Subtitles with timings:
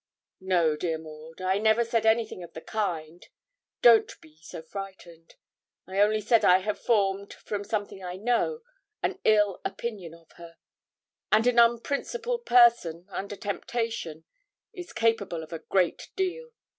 [0.39, 3.23] 'No, dear Maud, I never said anything of the kind;
[3.83, 5.35] don't be so frightened:
[5.85, 8.61] I only said I have formed, from something I know,
[9.03, 10.57] an ill opinion of her;
[11.31, 14.23] and an unprincipled person, under temptation,
[14.73, 16.49] is capable of a great deal.